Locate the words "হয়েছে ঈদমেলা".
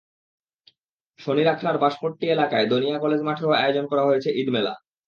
4.05-4.73